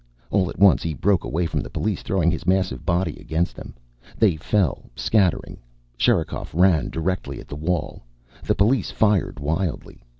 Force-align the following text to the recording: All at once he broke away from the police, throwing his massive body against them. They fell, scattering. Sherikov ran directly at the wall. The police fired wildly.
All 0.31 0.49
at 0.49 0.57
once 0.57 0.81
he 0.81 0.95
broke 0.95 1.23
away 1.23 1.45
from 1.45 1.59
the 1.59 1.69
police, 1.69 2.01
throwing 2.01 2.31
his 2.31 2.47
massive 2.47 2.87
body 2.87 3.17
against 3.19 3.55
them. 3.55 3.75
They 4.17 4.35
fell, 4.35 4.89
scattering. 4.95 5.59
Sherikov 5.95 6.55
ran 6.55 6.89
directly 6.89 7.39
at 7.39 7.47
the 7.47 7.55
wall. 7.55 8.01
The 8.43 8.55
police 8.55 8.89
fired 8.89 9.39
wildly. 9.39 10.01